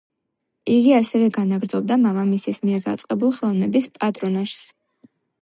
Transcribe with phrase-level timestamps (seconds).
[0.75, 4.67] იგი ასევე განაგრძობდა მამამისის მიერ დაწყებულ ხელოვნების პატრონაჟს.